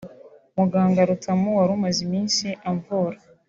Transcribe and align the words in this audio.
Muganga 0.57 0.99
Rutamu 1.09 1.49
wari 1.57 1.71
umaze 1.77 1.99
iminsi 2.07 2.45
amvura 2.69 3.17